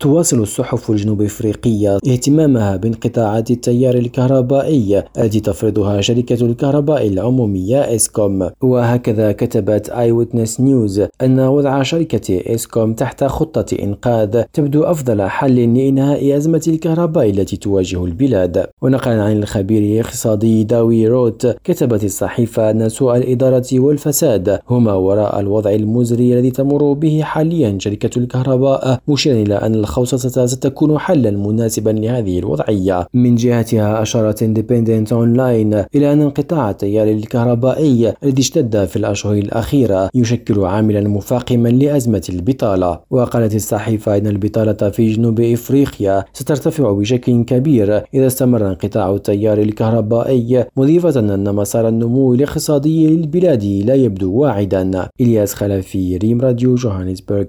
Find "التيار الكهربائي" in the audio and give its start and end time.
3.50-5.04, 36.70-38.14, 49.14-50.64